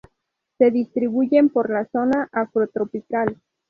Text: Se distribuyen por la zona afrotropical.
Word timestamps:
Se 0.57 0.71
distribuyen 0.71 1.49
por 1.49 1.69
la 1.69 1.85
zona 1.85 2.27
afrotropical. 2.31 3.37